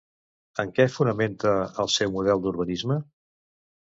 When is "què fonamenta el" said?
0.77-1.93